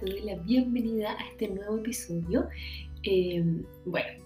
te 0.00 0.10
doy 0.10 0.22
la 0.22 0.36
bienvenida 0.36 1.12
a 1.12 1.28
este 1.30 1.48
nuevo 1.48 1.76
episodio. 1.76 2.48
Em, 3.02 3.62
bueno, 3.84 4.24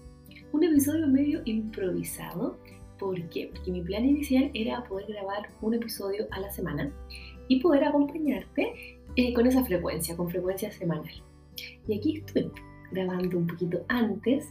un 0.53 0.63
episodio 0.63 1.05
medio 1.05 1.41
improvisado. 1.43 2.57
¿Por 2.97 3.21
qué? 3.29 3.49
Porque 3.53 3.71
mi 3.71 3.81
plan 3.81 4.05
inicial 4.05 4.49
era 4.53 4.85
poder 4.85 5.07
grabar 5.09 5.49
un 5.61 5.73
episodio 5.73 6.27
a 6.31 6.39
la 6.39 6.49
semana 6.49 6.93
y 7.49 7.59
poder 7.59 7.83
acompañarte 7.83 9.01
eh, 9.17 9.33
con 9.33 9.47
esa 9.47 9.65
frecuencia, 9.65 10.15
con 10.15 10.29
frecuencia 10.29 10.71
semanal. 10.71 11.11
Y 11.87 11.97
aquí 11.97 12.23
estoy 12.25 12.49
grabando 12.91 13.37
un 13.37 13.47
poquito 13.47 13.83
antes 13.89 14.47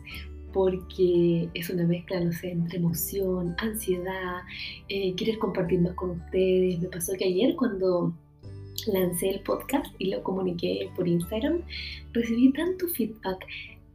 porque 0.53 1.49
es 1.55 1.71
una 1.71 1.85
mezcla, 1.85 2.21
no 2.21 2.33
sé, 2.33 2.51
entre 2.51 2.79
emoción, 2.79 3.57
ansiedad, 3.59 4.43
eh, 4.89 5.15
querer 5.17 5.39
compartir 5.39 5.81
más 5.81 5.95
con 5.95 6.11
ustedes. 6.11 6.81
Me 6.81 6.89
pasó 6.89 7.15
que 7.19 7.25
ayer 7.25 7.57
cuando 7.57 8.15
lancé 8.87 9.31
el 9.31 9.41
podcast 9.41 9.95
y 9.99 10.11
lo 10.11 10.23
comuniqué 10.23 10.91
por 10.95 11.07
Instagram, 11.09 11.63
recibí 12.13 12.53
tanto 12.53 12.89
feedback, 12.89 13.45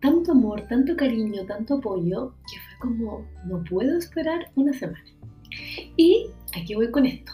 tanto 0.01 0.31
amor, 0.31 0.61
tanto 0.67 0.95
cariño, 0.95 1.45
tanto 1.45 1.75
apoyo, 1.75 2.33
que 2.51 2.59
fue 2.59 2.79
como, 2.79 3.25
no 3.45 3.63
puedo 3.63 3.97
esperar 3.97 4.51
una 4.55 4.73
semana. 4.73 5.03
Y 5.97 6.27
aquí 6.55 6.75
voy 6.75 6.91
con 6.91 7.05
esto. 7.05 7.31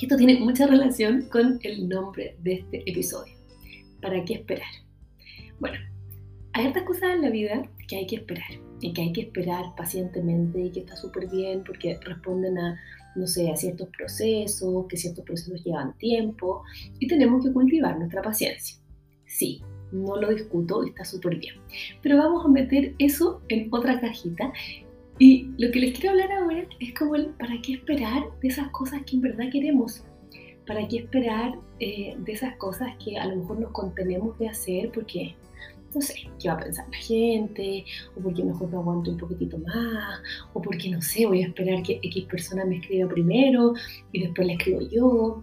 Esto 0.00 0.16
tiene 0.16 0.40
mucha 0.40 0.66
relación 0.66 1.28
con 1.30 1.58
el 1.62 1.88
nombre 1.88 2.36
de 2.42 2.54
este 2.54 2.90
episodio. 2.90 3.34
¿Para 4.00 4.24
qué 4.24 4.34
esperar? 4.34 4.72
Bueno, 5.58 5.78
hay 6.52 6.66
otras 6.66 6.84
cosas 6.84 7.14
en 7.14 7.22
la 7.22 7.30
vida 7.30 7.62
que 7.86 7.96
hay 7.96 8.06
que 8.06 8.16
esperar 8.16 8.50
y 8.80 8.92
que 8.92 9.02
hay 9.02 9.12
que 9.12 9.22
esperar 9.22 9.74
pacientemente 9.76 10.60
y 10.60 10.70
que 10.70 10.80
está 10.80 10.96
súper 10.96 11.28
bien 11.28 11.62
porque 11.64 11.98
responden 12.02 12.58
a 12.58 12.78
no 13.14 13.26
sé, 13.26 13.50
a 13.50 13.56
ciertos 13.56 13.88
procesos, 13.96 14.86
que 14.88 14.96
ciertos 14.96 15.24
procesos 15.24 15.64
llevan 15.64 15.96
tiempo 15.98 16.62
y 16.98 17.06
tenemos 17.06 17.44
que 17.44 17.52
cultivar 17.52 17.98
nuestra 17.98 18.22
paciencia. 18.22 18.76
Sí, 19.26 19.62
no 19.92 20.16
lo 20.16 20.30
discuto, 20.30 20.84
está 20.84 21.04
súper 21.04 21.36
bien. 21.36 21.54
Pero 22.02 22.18
vamos 22.18 22.44
a 22.44 22.48
meter 22.48 22.94
eso 22.98 23.42
en 23.48 23.68
otra 23.72 24.00
cajita 24.00 24.52
y 25.18 25.50
lo 25.58 25.70
que 25.70 25.80
les 25.80 25.98
quiero 25.98 26.10
hablar 26.10 26.32
ahora 26.32 26.66
es 26.78 26.94
como 26.94 27.16
el 27.16 27.26
para 27.30 27.60
qué 27.62 27.74
esperar 27.74 28.22
de 28.40 28.48
esas 28.48 28.68
cosas 28.70 29.02
que 29.04 29.16
en 29.16 29.22
verdad 29.22 29.50
queremos. 29.52 30.04
¿Para 30.66 30.86
qué 30.86 30.98
esperar 30.98 31.58
eh, 31.80 32.14
de 32.18 32.32
esas 32.32 32.56
cosas 32.56 32.88
que 33.04 33.18
a 33.18 33.26
lo 33.26 33.36
mejor 33.36 33.58
nos 33.58 33.72
contenemos 33.72 34.38
de 34.38 34.48
hacer 34.48 34.92
porque 34.92 35.34
no 35.94 36.00
sé, 36.00 36.14
qué 36.40 36.48
va 36.48 36.54
a 36.54 36.58
pensar 36.58 36.86
la 36.90 36.96
gente, 36.98 37.84
o 38.16 38.20
porque 38.20 38.44
mejor 38.44 38.70
me 38.70 38.76
aguanto 38.76 39.10
un 39.10 39.16
poquitito 39.18 39.58
más, 39.58 40.20
o 40.52 40.62
porque 40.62 40.90
no 40.90 41.00
sé, 41.02 41.26
voy 41.26 41.42
a 41.42 41.48
esperar 41.48 41.82
que 41.82 42.00
X 42.02 42.24
persona 42.26 42.64
me 42.64 42.76
escriba 42.76 43.08
primero 43.08 43.74
y 44.12 44.22
después 44.22 44.46
le 44.46 44.54
escribo 44.54 44.80
yo, 44.90 45.42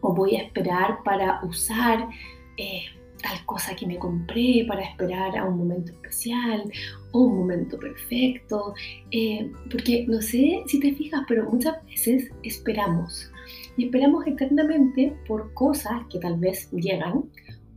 o 0.00 0.14
voy 0.14 0.36
a 0.36 0.42
esperar 0.42 0.98
para 1.04 1.40
usar 1.44 2.08
eh, 2.56 2.84
tal 3.22 3.44
cosa 3.44 3.74
que 3.74 3.86
me 3.86 3.98
compré, 3.98 4.64
para 4.66 4.82
esperar 4.82 5.36
a 5.36 5.44
un 5.44 5.58
momento 5.58 5.92
especial 5.92 6.70
o 7.12 7.20
un 7.20 7.38
momento 7.38 7.78
perfecto, 7.78 8.74
eh, 9.10 9.50
porque 9.70 10.06
no 10.06 10.20
sé 10.22 10.62
si 10.66 10.80
te 10.80 10.94
fijas, 10.94 11.22
pero 11.28 11.50
muchas 11.50 11.84
veces 11.84 12.30
esperamos 12.42 13.30
y 13.76 13.86
esperamos 13.86 14.26
eternamente 14.26 15.16
por 15.26 15.52
cosas 15.54 16.02
que 16.10 16.18
tal 16.18 16.38
vez 16.38 16.70
llegan 16.72 17.24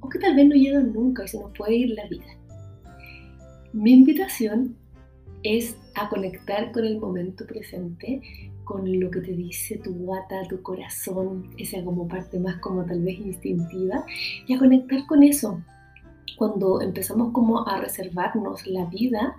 o 0.02 0.10
que 0.10 0.20
tal 0.20 0.36
vez 0.36 0.48
no 0.48 0.56
llegan 0.56 0.94
nunca 0.94 1.26
y 1.26 1.28
se 1.28 1.40
nos 1.40 1.52
puede 1.58 1.76
ir 1.76 1.90
la 1.92 2.08
vida. 2.08 2.26
Mi 3.74 3.94
invitación 3.94 4.76
es 5.44 5.78
a 5.96 6.10
conectar 6.10 6.72
con 6.72 6.86
el 6.86 7.00
momento 7.00 7.46
presente, 7.46 8.22
con 8.64 9.00
lo 9.00 9.10
que 9.10 9.22
te 9.22 9.32
dice 9.32 9.78
tu 9.78 9.94
guata, 9.94 10.48
tu 10.48 10.62
corazón, 10.62 11.50
esa 11.58 11.84
como 11.84 12.08
parte 12.08 12.40
más 12.40 12.58
como 12.60 12.86
tal 12.86 13.02
vez 13.02 13.20
instintiva, 13.20 14.06
y 14.48 14.54
a 14.54 14.60
conectar 14.60 15.06
con 15.08 15.24
eso. 15.24 15.62
Cuando 16.38 16.82
empezamos 16.82 17.32
como 17.34 17.68
a 17.68 17.82
reservarnos 17.82 18.66
la 18.68 18.86
vida 18.86 19.36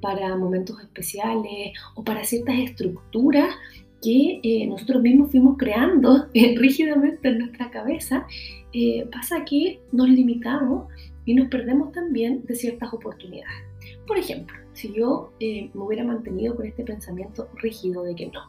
para 0.00 0.36
momentos 0.36 0.80
especiales 0.80 1.72
o 1.94 2.02
para 2.02 2.24
ciertas 2.24 2.58
estructuras 2.58 3.54
que 4.02 4.40
eh, 4.42 4.66
nosotros 4.66 5.02
mismos 5.02 5.30
fuimos 5.30 5.56
creando 5.58 6.28
eh, 6.34 6.54
rígidamente 6.58 7.28
en 7.28 7.38
nuestra 7.38 7.70
cabeza, 7.70 8.26
eh, 8.72 9.06
pasa 9.12 9.44
que 9.44 9.80
nos 9.92 10.08
limitamos 10.08 10.88
y 11.24 11.34
nos 11.34 11.48
perdemos 11.48 11.92
también 11.92 12.44
de 12.46 12.54
ciertas 12.54 12.92
oportunidades. 12.92 13.64
Por 14.06 14.18
ejemplo, 14.18 14.56
si 14.72 14.92
yo 14.92 15.32
me 15.38 15.70
hubiera 15.74 16.04
mantenido 16.04 16.56
con 16.56 16.66
este 16.66 16.82
pensamiento 16.82 17.48
rígido 17.62 18.02
de 18.02 18.14
que 18.14 18.26
no, 18.26 18.40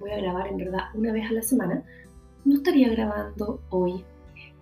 voy 0.00 0.10
a 0.10 0.18
grabar 0.18 0.48
en 0.48 0.58
verdad 0.58 0.80
una 0.94 1.12
vez 1.12 1.30
a 1.30 1.32
la 1.32 1.42
semana, 1.42 1.82
no 2.44 2.56
estaría 2.56 2.88
grabando 2.90 3.60
hoy, 3.70 4.04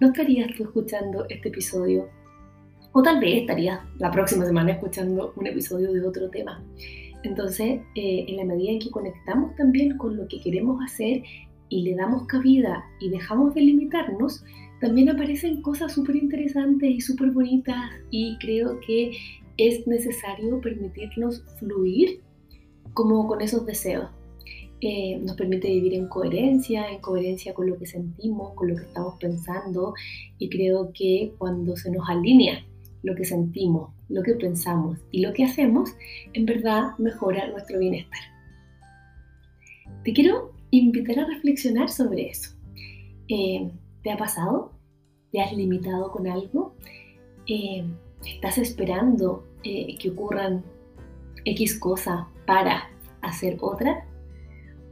no 0.01 0.09
estarías 0.09 0.55
tú 0.57 0.65
escuchando 0.65 1.27
este 1.29 1.49
episodio, 1.49 2.09
o 2.93 3.03
tal 3.03 3.21
vez 3.21 3.41
estarías 3.41 3.81
la 3.99 4.11
próxima 4.11 4.47
semana 4.47 4.73
escuchando 4.73 5.33
un 5.37 5.47
episodio 5.47 5.93
de 5.93 6.07
otro 6.07 6.31
tema. 6.31 6.63
Entonces, 7.25 7.81
eh, 7.95 8.27
en 8.29 8.37
la 8.37 8.45
medida 8.45 8.73
en 8.73 8.79
que 8.79 8.91
conectamos 8.91 9.57
también 9.57 9.97
con 9.97 10.17
lo 10.17 10.29
que 10.29 10.41
queremos 10.41 10.81
hacer 10.85 11.23
y 11.71 11.83
le 11.83 11.97
damos 11.97 12.27
cabida 12.27 12.85
y 13.01 13.09
dejamos 13.09 13.55
de 13.55 13.63
limitarnos, 13.63 14.45
también 14.81 15.09
aparecen 15.09 15.63
cosas 15.63 15.93
súper 15.93 16.17
interesantes 16.17 16.91
y 16.91 17.01
súper 17.01 17.31
bonitas 17.31 17.91
y 18.11 18.37
creo 18.39 18.79
que 18.87 19.13
es 19.57 19.87
necesario 19.87 20.61
permitirnos 20.61 21.43
fluir 21.59 22.21
como 22.93 23.27
con 23.27 23.41
esos 23.41 23.65
deseos. 23.65 24.11
Eh, 24.83 25.19
nos 25.23 25.35
permite 25.37 25.69
vivir 25.69 25.95
en 25.95 26.09
coherencia, 26.09 26.91
en 26.91 27.01
coherencia 27.01 27.55
con 27.55 27.71
lo 27.71 27.79
que 27.79 27.87
sentimos, 27.87 28.53
con 28.53 28.69
lo 28.69 28.77
que 28.77 28.83
estamos 28.83 29.15
pensando 29.19 29.95
y 30.39 30.51
creo 30.51 30.93
que 30.93 31.33
cuando 31.39 31.75
se 31.75 31.91
nos 31.91 32.07
alinea 32.07 32.63
lo 33.05 33.15
que 33.15 33.25
sentimos, 33.25 33.91
lo 34.09 34.23
que 34.23 34.33
pensamos 34.35 34.99
y 35.13 35.21
lo 35.21 35.33
que 35.35 35.45
hacemos, 35.45 35.95
en 36.33 36.47
verdad 36.47 36.97
mejora 36.99 37.47
nuestro 37.49 37.79
bienestar. 37.79 38.21
Te 40.03 40.13
quiero 40.13 40.53
invitar 40.71 41.19
a 41.19 41.27
reflexionar 41.27 41.91
sobre 41.91 42.31
eso. 42.31 42.57
Eh, 43.29 43.71
¿Te 44.03 44.11
ha 44.11 44.17
pasado? 44.17 44.73
¿Te 45.31 45.41
has 45.41 45.53
limitado 45.53 46.11
con 46.11 46.27
algo? 46.27 46.75
Eh, 47.47 47.85
¿Estás 48.25 48.57
esperando 48.57 49.47
eh, 49.63 49.97
que 49.99 50.11
ocurran 50.11 50.65
X 51.45 51.79
cosa 51.79 52.29
para 52.47 52.91
hacer 53.21 53.59
otra? 53.61 54.07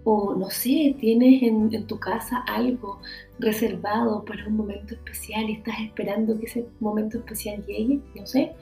O 0.04 0.34
no 0.34 0.50
sé, 0.50 0.96
tienes 0.98 1.42
en, 1.42 1.86
tu 1.86 1.98
casa 1.98 2.38
algo 2.46 3.00
reservado 3.38 4.24
para 4.24 4.46
un 4.46 4.56
momento 4.56 4.94
especial 4.94 5.48
y 5.48 5.54
estás 5.54 5.76
esperando 5.80 6.38
que 6.38 6.46
ese 6.46 6.66
momento 6.80 7.18
especial 7.18 7.64
llegue, 7.66 8.00
no 8.16 8.26
sé, 8.26 8.52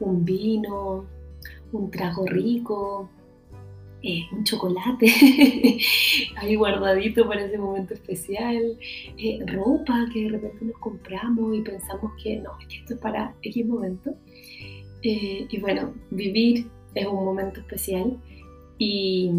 un 0.00 0.24
vino, 0.24 1.06
un 1.72 1.90
trago 1.90 2.26
rico, 2.26 3.08
eh, 4.02 4.22
un 4.32 4.44
chocolate 4.44 5.06
ahí 6.36 6.56
guardadito 6.56 7.26
para 7.26 7.46
ese 7.46 7.56
momento 7.56 7.94
especial, 7.94 8.78
eh, 9.16 9.38
ropa 9.46 10.06
que 10.12 10.24
de 10.24 10.28
repente 10.28 10.64
nos 10.66 10.78
compramos 10.78 11.56
y 11.56 11.62
pensamos 11.62 12.12
que 12.22 12.36
no, 12.36 12.50
que 12.68 12.76
esto 12.76 12.94
es 12.94 13.00
para 13.00 13.34
X 13.42 13.66
momento. 13.66 14.14
Eh, 15.02 15.46
y 15.50 15.60
bueno, 15.60 15.94
vivir 16.10 16.66
es 16.94 17.06
un 17.06 17.24
momento 17.24 17.60
especial 17.60 18.18
y 18.78 19.30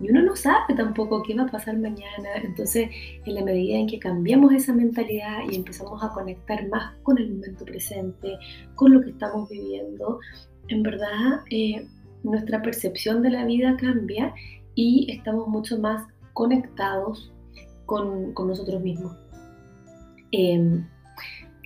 y 0.00 0.10
uno 0.10 0.22
no 0.22 0.36
sabe 0.36 0.74
tampoco 0.76 1.22
qué 1.22 1.34
va 1.34 1.42
a 1.44 1.46
pasar 1.46 1.76
mañana. 1.76 2.28
Entonces, 2.42 2.88
en 3.24 3.34
la 3.34 3.42
medida 3.42 3.78
en 3.78 3.86
que 3.86 3.98
cambiamos 3.98 4.52
esa 4.52 4.72
mentalidad 4.72 5.40
y 5.50 5.56
empezamos 5.56 6.02
a 6.02 6.10
conectar 6.12 6.68
más 6.68 6.94
con 7.02 7.18
el 7.18 7.34
momento 7.34 7.64
presente, 7.64 8.38
con 8.74 8.92
lo 8.94 9.00
que 9.00 9.10
estamos 9.10 9.48
viviendo, 9.48 10.20
en 10.68 10.82
verdad 10.82 11.42
eh, 11.50 11.86
nuestra 12.22 12.62
percepción 12.62 13.22
de 13.22 13.30
la 13.30 13.44
vida 13.44 13.76
cambia 13.76 14.34
y 14.74 15.10
estamos 15.10 15.48
mucho 15.48 15.78
más 15.78 16.06
conectados 16.32 17.32
con, 17.86 18.34
nosotros 18.34 18.82
mismos. 18.82 19.16
Em, 20.30 20.86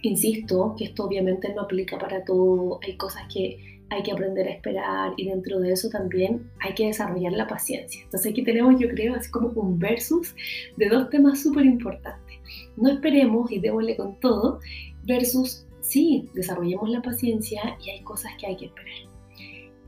insisto 0.03 0.75
que 0.79 0.85
esto 0.85 1.05
obviamente 1.05 1.53
no 1.55 1.63
aplica 1.63 1.99
para 1.99 2.25
todo, 2.25 2.79
hay 2.83 2.97
cosas 2.97 3.25
que 3.33 3.72
hay 3.93 4.03
que 4.03 4.13
aprender 4.13 4.49
a 4.49 4.53
esperar 4.53 5.13
y 5.17 5.29
dentro 5.29 5.61
de 5.61 5.73
eso 5.73 5.89
también 5.89 6.51
hay 6.61 6.75
que 6.75 6.87
desarrollar 6.87 7.33
la 7.33 7.47
paciencia. 7.47 8.03
Entonces 8.03 8.33
aquí 8.33 8.43
tenemos, 8.43 8.81
yo 8.81 8.89
creo, 8.89 9.15
así 9.15 9.31
como 9.31 9.49
un 9.49 9.79
versus 9.79 10.35
de 10.77 10.89
dos 10.89 11.11
temas 11.11 11.43
súper 11.43 11.67
importantes. 11.67 12.39
No 12.77 12.91
esperemos 12.91 13.51
y 13.51 13.61
démosle 13.61 13.97
con 13.97 14.19
todo 14.21 14.61
versus 15.05 15.67
sí, 15.81 16.29
desarrollemos 16.35 16.89
la 16.89 17.03
paciencia 17.03 17.77
y 17.85 17.91
hay 17.91 18.03
cosas 18.03 18.33
que 18.39 18.47
hay 18.47 18.57
que 18.57 18.67
esperar. 18.67 18.95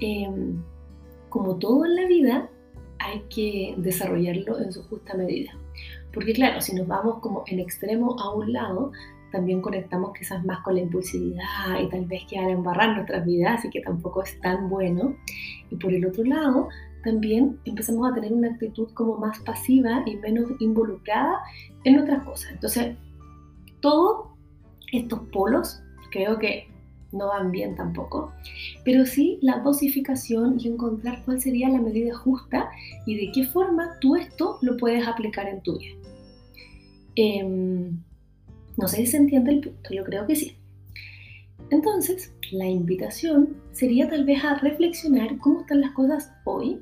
Em, 0.01 0.63
como 1.31 1.57
todo 1.57 1.85
en 1.87 1.97
la 1.97 2.07
vida, 2.07 2.51
hay 2.99 3.23
que 3.29 3.75
desarrollarlo 3.79 4.61
en 4.61 4.73
su 4.73 4.83
justa 4.85 5.15
medida. 5.15 5.53
Porque 6.13 6.33
claro, 6.33 6.61
si 6.61 6.75
nos 6.75 6.87
vamos 6.87 7.21
como 7.21 7.45
en 7.47 7.59
extremo 7.59 8.17
a 8.21 8.35
un 8.35 8.53
lado, 8.53 8.93
también 9.35 9.61
conectamos 9.61 10.13
quizás 10.17 10.45
más 10.45 10.61
con 10.61 10.77
la 10.77 10.83
impulsividad 10.83 11.81
y 11.83 11.89
tal 11.89 12.07
vez 12.07 12.23
quedar 12.31 12.51
embarrar 12.51 12.95
nuestras 12.95 13.27
vidas, 13.27 13.65
y 13.65 13.71
que 13.71 13.81
tampoco 13.81 14.23
es 14.23 14.41
tan 14.41 14.69
bueno. 14.71 15.17
Y 15.71 15.77
por 15.77 15.93
el 15.93 16.07
otro 16.07 16.23
lado, 16.23 16.69
también 17.03 17.59
empezamos 17.65 18.09
a 18.09 18.15
tener 18.15 18.33
una 18.33 18.51
actitud 18.51 18.89
como 18.95 19.19
más 19.19 19.41
pasiva 19.41 20.05
y 20.07 20.15
menos 20.19 20.53
involucrada 20.61 21.41
en 21.83 21.99
otras 21.99 22.23
cosas. 22.23 22.53
Entonces, 22.53 22.97
todo 23.81 24.37
estos 24.93 25.19
polos 25.33 25.83
creo 26.13 26.39
que 26.39 26.69
no 27.11 27.27
van 27.27 27.51
bien 27.51 27.75
tampoco, 27.75 28.33
pero 28.85 29.05
sí 29.05 29.39
la 29.43 29.59
dosificación 29.59 30.61
y 30.61 30.69
encontrar 30.69 31.25
cuál 31.25 31.41
sería 31.41 31.69
la 31.69 31.81
medida 31.81 32.15
justa 32.17 32.71
y 33.05 33.17
de 33.17 33.33
qué 33.33 33.45
forma 33.47 33.99
tú 34.01 34.15
esto 34.15 34.59
lo 34.63 34.77
puedes 34.77 35.07
aplicar 35.09 35.49
en 35.49 35.61
tu 35.63 35.77
vida. 35.77 35.97
Em, 37.17 38.03
no 38.77 38.89
sé 38.89 38.97
si 38.99 39.07
se 39.07 39.17
entiende 39.17 39.53
el 39.53 39.61
punto, 39.61 39.91
yo 39.93 40.05
creo 40.05 40.27
que 40.27 40.37
sí. 40.37 40.57
Entonces, 41.71 42.35
la 42.53 42.67
invitación 42.67 43.57
sería 43.73 44.09
tal 44.09 44.25
vez 44.25 44.45
a 44.45 44.59
reflexionar 44.59 45.39
cómo 45.39 45.61
están 45.61 45.81
las 45.81 45.93
cosas 45.93 46.33
hoy 46.45 46.81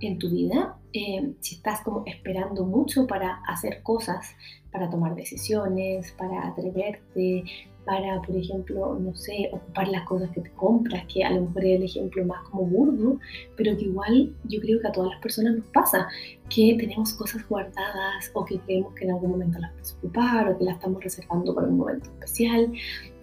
en 0.00 0.18
tu 0.18 0.30
vida, 0.30 0.76
em, 0.92 1.34
si 1.40 1.56
estás 1.56 1.80
como 1.82 2.04
esperando 2.06 2.64
mucho 2.64 3.06
para 3.06 3.42
hacer 3.46 3.82
cosas, 3.82 4.34
para 4.70 4.88
tomar 4.88 5.14
decisiones, 5.14 6.12
para 6.12 6.46
atreverte, 6.46 7.44
para, 7.90 8.22
por 8.22 8.36
ejemplo, 8.36 8.96
no 9.00 9.12
sé, 9.16 9.50
ocupar 9.50 9.88
las 9.88 10.04
cosas 10.04 10.30
que 10.30 10.40
te 10.42 10.50
compras, 10.52 11.04
que 11.12 11.24
a 11.24 11.32
lo 11.32 11.40
mejor 11.40 11.64
es 11.64 11.76
el 11.76 11.82
ejemplo 11.82 12.24
más 12.24 12.48
como 12.48 12.62
burdo, 12.66 13.18
pero 13.56 13.76
que 13.76 13.86
igual 13.86 14.32
yo 14.44 14.60
creo 14.60 14.80
que 14.80 14.86
a 14.86 14.92
todas 14.92 15.10
las 15.10 15.20
personas 15.20 15.56
nos 15.56 15.66
pasa, 15.70 16.06
que 16.54 16.76
tenemos 16.78 17.12
cosas 17.14 17.44
guardadas 17.48 18.30
o 18.34 18.44
que 18.44 18.60
creemos 18.60 18.94
que 18.94 19.06
en 19.06 19.10
algún 19.10 19.32
momento 19.32 19.58
las 19.58 19.72
vamos 19.72 19.92
a 19.92 19.98
ocupar 19.98 20.48
o 20.48 20.58
que 20.58 20.64
las 20.66 20.76
estamos 20.76 21.02
reservando 21.02 21.52
para 21.52 21.66
un 21.66 21.78
momento 21.78 22.08
especial. 22.10 22.72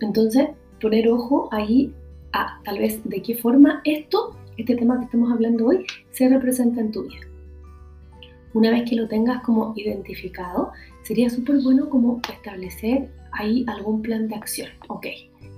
Entonces, 0.01 0.49
poner 0.81 1.07
ojo 1.07 1.47
ahí 1.53 1.93
a 2.33 2.59
tal 2.65 2.79
vez 2.79 3.01
de 3.05 3.21
qué 3.21 3.35
forma 3.35 3.79
esto, 3.85 4.35
este 4.57 4.75
tema 4.75 4.99
que 4.99 5.05
estamos 5.05 5.31
hablando 5.31 5.67
hoy, 5.67 5.85
se 6.11 6.27
representa 6.27 6.81
en 6.81 6.91
tu 6.91 7.03
vida. 7.03 7.25
Una 8.53 8.71
vez 8.71 8.89
que 8.89 8.97
lo 8.97 9.07
tengas 9.07 9.41
como 9.43 9.71
identificado, 9.77 10.73
sería 11.03 11.29
súper 11.29 11.61
bueno 11.63 11.89
como 11.89 12.19
establecer 12.33 13.09
ahí 13.37 13.63
algún 13.67 14.01
plan 14.01 14.27
de 14.27 14.35
acción. 14.35 14.69
Ok, 14.89 15.07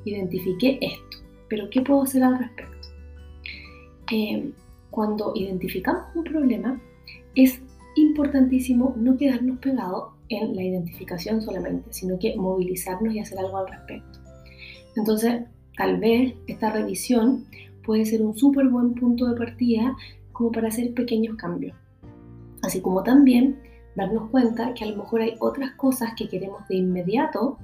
identifiqué 0.06 0.78
esto, 0.82 1.18
pero 1.50 1.70
¿qué 1.70 1.82
puedo 1.82 2.04
hacer 2.04 2.24
al 2.24 2.40
respecto? 2.40 2.88
Em, 4.12 4.54
cuando 4.90 5.34
identificamos 5.36 6.04
un 6.16 6.24
problema, 6.24 6.82
es 7.36 7.62
importantísimo 7.96 8.94
no 8.98 9.18
quedarnos 9.18 9.60
pegados 9.60 10.14
en 10.30 10.56
la 10.56 10.64
identificación 10.64 11.42
solamente, 11.42 11.92
sino 11.92 12.18
que 12.20 12.36
movilizarnos 12.36 13.14
y 13.14 13.20
hacer 13.20 13.40
algo 13.40 13.58
al 13.58 13.68
respecto. 13.68 14.20
Entonces, 14.96 15.44
tal 15.78 16.00
vez 16.00 16.34
esta 16.48 16.72
revisión 16.72 17.46
puede 17.86 18.06
ser 18.06 18.22
un 18.22 18.36
súper 18.36 18.68
buen 18.70 18.94
punto 18.94 19.28
de 19.28 19.38
partida 19.38 19.96
como 20.32 20.52
para 20.52 20.68
hacer 20.68 20.94
pequeños 20.94 21.36
cambios. 21.36 21.76
Así 22.62 22.82
como 22.82 23.04
también 23.04 23.60
darnos 23.96 24.30
cuenta 24.30 24.74
que 24.74 24.84
a 24.84 24.88
lo 24.88 24.98
mejor 24.98 25.22
hay 25.22 25.36
otras 25.40 25.72
cosas 25.72 26.14
que 26.16 26.28
queremos 26.28 26.68
de 26.68 26.76
inmediato 26.78 27.58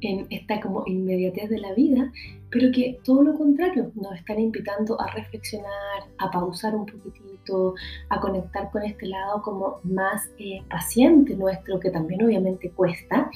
en 0.00 0.26
esta 0.30 0.60
como 0.60 0.84
inmediatez 0.86 1.50
de 1.50 1.58
la 1.58 1.72
vida, 1.74 2.12
pero 2.50 2.70
que 2.72 2.98
todo 3.04 3.22
lo 3.22 3.34
contrario, 3.36 3.90
nos 3.94 4.14
están 4.14 4.38
invitando 4.38 5.00
a 5.00 5.08
reflexionar, 5.08 6.04
a 6.18 6.30
pausar 6.30 6.74
un 6.74 6.86
poquitito, 6.86 7.74
a 8.08 8.20
conectar 8.20 8.70
con 8.70 8.84
este 8.84 9.06
lado 9.06 9.42
como 9.42 9.80
más 9.82 10.30
eh, 10.38 10.62
paciente 10.70 11.34
nuestro, 11.34 11.80
que 11.80 11.90
también 11.90 12.22
obviamente 12.22 12.70
cuesta, 12.70 13.30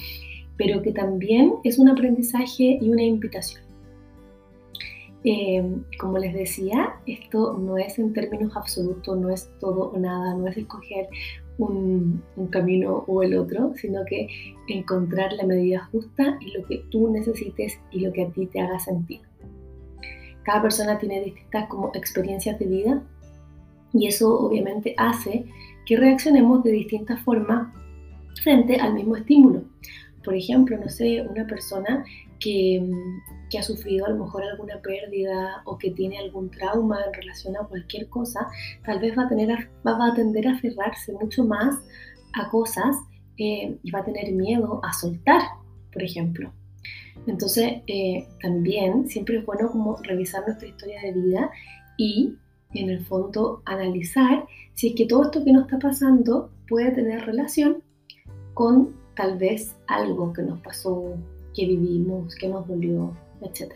pero 0.57 0.81
que 0.81 0.91
también 0.91 1.55
es 1.63 1.79
un 1.79 1.89
aprendizaje 1.89 2.77
y 2.79 2.89
una 2.89 3.03
invitación. 3.03 3.63
Eh, 5.25 5.63
como 5.99 6.17
les 6.17 6.33
decía, 6.33 6.95
esto 7.05 7.57
no 7.57 7.77
es 7.77 7.97
en 7.97 8.11
términos 8.11 8.57
absolutos, 8.57 9.17
no 9.17 9.29
es 9.29 9.49
todo 9.59 9.91
o 9.91 9.97
nada, 9.97 10.35
no 10.35 10.47
es 10.47 10.57
escoger 10.57 11.07
un, 11.57 12.23
camino 12.49 13.03
o 13.07 13.23
el 13.23 13.37
otro, 13.37 13.73
sino 13.75 14.03
que 14.05 14.27
encontrar 14.67 15.33
la 15.33 15.45
medida 15.45 15.87
justa 15.91 16.37
y 16.41 16.51
lo 16.51 16.65
que 16.65 16.83
tú 16.89 17.09
necesites 17.09 17.79
y 17.91 18.01
lo 18.01 18.11
que 18.11 18.23
a 18.23 18.29
ti 18.29 18.47
te 18.47 18.61
haga 18.61 18.79
sentido. 18.79 19.23
Cada 20.43 20.61
persona 20.61 20.97
tiene 20.97 21.21
distintas 21.21 21.67
como 21.67 21.91
experiencias 21.93 22.59
de 22.59 22.65
vida 22.65 23.03
y 23.93 24.07
eso 24.07 24.37
obviamente 24.39 24.93
hace 24.97 25.45
que 25.85 25.97
reaccionemos 25.97 26.63
de 26.63 26.71
distintas 26.71 27.19
formas 27.21 27.73
frente 28.43 28.77
al 28.77 28.93
mismo 28.93 29.15
estímulo. 29.15 29.63
Por 30.23 30.35
ejemplo, 30.35 30.77
no 30.77 30.89
sé, 30.89 31.21
una 31.21 31.45
persona 31.45 32.03
que, 32.43 32.85
que, 33.49 33.57
ha 33.57 33.63
sufrido 33.63 34.05
a 34.05 34.09
lo 34.09 34.25
mejor 34.25 34.43
alguna 34.43 34.81
pérdida 34.81 35.61
o 35.65 35.77
que 35.77 35.91
tiene 35.91 36.19
algún 36.19 36.51
trauma 36.51 36.99
en 37.05 37.13
relación 37.13 37.55
a 37.55 37.65
cualquier 37.65 38.09
cosa, 38.09 38.47
tal 38.85 38.99
vez 38.99 39.17
va 39.17 39.23
a, 39.23 39.29
tener, 39.29 39.69
va 39.87 40.07
a 40.07 40.13
tender 40.13 40.47
a 40.47 40.51
aferrarse 40.51 41.13
mucho 41.13 41.45
más 41.45 41.75
a 42.33 42.49
cosas 42.49 42.97
eh, 43.37 43.77
y 43.81 43.91
va 43.91 43.99
a 43.99 44.03
tener 44.03 44.33
miedo 44.33 44.81
a 44.83 44.91
soltar, 44.91 45.41
por 45.93 46.03
ejemplo. 46.03 46.51
Entonces, 47.27 47.81
eh, 47.87 48.27
también 48.41 49.07
siempre 49.07 49.37
es 49.37 49.45
bueno 49.45 49.71
como 49.71 49.95
revisar 50.03 50.43
nuestra 50.45 50.67
historia 50.67 51.01
de 51.01 51.13
vida 51.13 51.49
y 51.97 52.35
en 52.73 52.89
el 52.89 53.05
fondo 53.05 53.61
analizar 53.65 54.45
si 54.73 54.89
es 54.89 54.95
que 54.95 55.05
todo 55.05 55.23
esto 55.23 55.45
que 55.45 55.53
nos 55.53 55.63
está 55.63 55.79
pasando 55.79 56.51
puede 56.67 56.91
tener 56.91 57.25
relación 57.25 57.83
con 58.53 58.95
tal 59.15 59.37
vez 59.37 59.75
algo 59.87 60.33
que 60.33 60.41
nos 60.41 60.59
pasó 60.61 61.15
que 61.53 61.65
vivimos, 61.65 62.35
que 62.35 62.47
nos 62.47 62.67
dolió, 62.67 63.15
etc. 63.41 63.73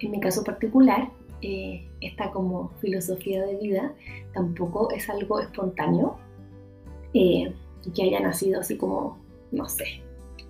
En 0.00 0.10
mi 0.10 0.20
caso 0.20 0.42
particular, 0.44 1.10
eh, 1.42 1.86
esta 2.00 2.30
como 2.30 2.70
filosofía 2.80 3.44
de 3.44 3.56
vida 3.56 3.94
tampoco 4.32 4.90
es 4.90 5.08
algo 5.10 5.40
espontáneo 5.40 6.16
eh, 7.12 7.54
que 7.94 8.02
haya 8.02 8.20
nacido 8.20 8.60
así 8.60 8.76
como, 8.76 9.18
no 9.52 9.68
sé, 9.68 10.02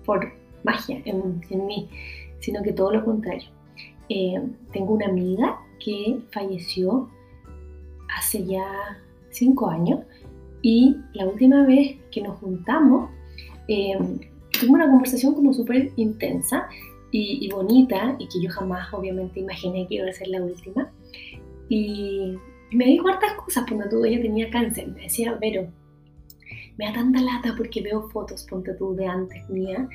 por 0.05 0.31
magia 0.63 1.01
en, 1.05 1.41
mí, 1.67 1.89
sino 2.39 2.61
que 2.63 2.73
todo 2.73 2.91
lo 2.91 3.03
contrario. 3.03 3.49
Eh, 4.09 4.41
tengo 4.71 4.93
una 4.93 5.07
amiga 5.07 5.59
que 5.83 6.19
falleció 6.31 7.09
hace 8.17 8.45
ya 8.45 8.63
cinco 9.29 9.69
años 9.69 9.99
y 10.61 10.95
la 11.13 11.27
última 11.27 11.65
vez 11.65 11.97
que 12.11 12.21
nos 12.21 12.39
juntamos, 12.39 13.09
eh, 13.67 13.97
tuvimos 14.59 14.75
una 14.79 14.89
conversación 14.89 15.33
como 15.33 15.53
súper 15.53 15.91
intensa 15.95 16.67
y, 17.11 17.49
bonita 17.49 18.15
y 18.19 18.27
que 18.27 18.41
yo 18.41 18.49
jamás 18.49 18.93
obviamente 18.93 19.39
imaginé 19.39 19.87
que 19.87 19.95
iba 19.95 20.07
a 20.07 20.11
ser 20.11 20.27
la 20.27 20.43
última. 20.43 20.91
Y, 21.69 22.35
me 22.71 22.85
dijo 22.85 23.07
hartas 23.07 23.33
cosas 23.33 23.65
cuando 23.67 23.87
tú, 23.89 24.03
ella 24.03 24.21
tenía 24.21 24.49
cáncer. 24.49 24.87
Me 24.87 25.03
decía, 25.03 25.37
pero 25.39 25.67
me 26.77 26.85
da 26.85 26.93
tanta 26.93 27.21
lata 27.21 27.53
porque 27.55 27.81
veo 27.81 28.09
fotos, 28.09 28.45
ponte 28.49 28.73
tú, 28.73 28.95
de 28.95 29.07
antes 29.07 29.49
mía, 29.49 29.87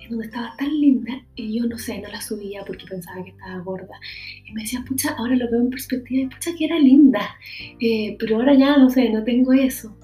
en 0.00 0.10
donde 0.10 0.26
estaba 0.26 0.54
tan 0.56 0.70
linda 0.80 1.20
y 1.34 1.58
yo 1.58 1.66
no 1.66 1.78
sé, 1.78 2.00
no 2.00 2.08
la 2.08 2.20
subía 2.20 2.64
porque 2.64 2.86
pensaba 2.86 3.22
que 3.24 3.30
estaba 3.30 3.58
gorda. 3.62 3.98
Y 4.46 4.52
me 4.52 4.62
decía, 4.62 4.84
pucha, 4.86 5.14
ahora 5.18 5.36
lo 5.36 5.50
veo 5.50 5.60
en 5.60 5.70
perspectiva 5.70 6.22
y 6.22 6.26
pucha 6.26 6.54
que 6.56 6.64
era 6.66 6.78
linda, 6.78 7.36
eh, 7.80 8.16
pero 8.18 8.36
ahora 8.36 8.54
ya 8.54 8.76
no 8.76 8.88
sé, 8.88 9.08
no 9.10 9.24
tengo 9.24 9.52
eso. 9.52 9.96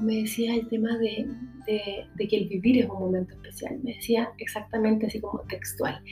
Me 0.00 0.22
decía 0.22 0.54
el 0.54 0.68
tema 0.68 0.96
de, 0.98 1.26
que 1.66 2.36
el 2.36 2.48
vivir 2.48 2.84
es 2.84 2.90
un 2.90 2.98
momento 2.98 3.34
especial. 3.34 3.78
Me 3.82 3.94
decía 3.94 4.30
exactamente 4.38 5.06
así 5.06 5.20
como 5.20 5.40
textual. 5.40 6.02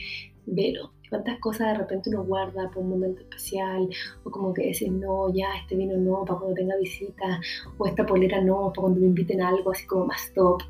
Pero, 0.55 0.93
¿cuántas 1.09 1.39
cosas 1.39 1.73
de 1.73 1.79
repente 1.79 2.09
uno 2.09 2.23
guarda 2.23 2.69
por 2.71 2.83
un 2.83 2.89
momento 2.89 3.21
especial? 3.21 3.89
O 4.23 4.31
como 4.31 4.53
que 4.53 4.67
decir, 4.67 4.91
no, 4.91 5.33
ya, 5.33 5.47
este 5.61 5.75
vino 5.75 5.97
no, 5.97 6.23
para 6.25 6.39
cuando 6.39 6.55
tenga 6.55 6.77
visita. 6.77 7.41
O 7.77 7.85
esta 7.85 8.05
polera 8.05 8.41
no, 8.41 8.71
para 8.73 8.81
cuando 8.81 8.99
me 9.01 9.07
inviten 9.07 9.41
a 9.41 9.49
algo 9.49 9.71
así 9.71 9.85
como 9.85 10.05
más 10.05 10.31
top. 10.33 10.61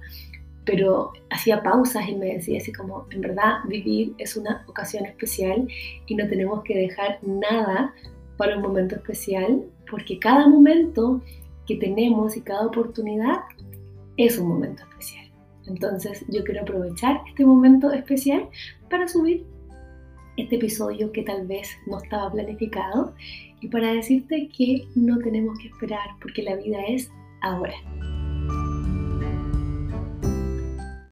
Pero 0.66 1.14
hacía 1.30 1.64
pausas 1.64 2.08
y 2.10 2.16
me 2.16 2.34
decía 2.34 2.58
así 2.58 2.74
como, 2.74 3.06
en 3.12 3.22
verdad, 3.22 3.60
vivir 3.68 4.14
es 4.18 4.36
una 4.36 4.66
ocasión 4.68 5.06
especial 5.06 5.68
y 6.08 6.16
no 6.16 6.28
tenemos 6.28 6.62
que 6.64 6.76
dejar 6.76 7.20
nada 7.24 7.94
para 8.38 8.56
un 8.56 8.62
momento 8.62 8.96
especial, 8.96 9.64
porque 9.90 10.20
cada 10.20 10.48
momento 10.48 11.22
que 11.68 11.76
tenemos 11.76 12.36
y 12.38 12.42
cada 12.42 12.66
oportunidad 12.66 13.42
es 14.18 14.38
un 14.40 14.48
momento 14.48 14.84
especial. 14.90 15.26
Entonces 15.68 16.26
yo 16.30 16.44
quiero 16.44 16.62
aprovechar 16.62 17.22
este 17.28 17.46
momento 17.46 17.92
especial 17.92 18.50
para 18.90 19.08
subir 19.08 19.46
este 20.38 20.56
episodio 20.56 21.12
que 21.12 21.24
tal 21.24 21.46
vez 21.46 21.70
no 21.88 21.98
estaba 21.98 22.32
planificado 22.32 23.14
y 23.60 23.68
para 23.68 23.92
decirte 23.92 24.50
que 24.56 24.88
no 24.96 25.18
tenemos 25.20 25.58
que 25.60 25.68
esperar 25.68 26.10
porque 26.22 26.44
la 26.44 26.56
vida 26.56 26.80
es 26.88 27.12
ahora. 27.42 27.76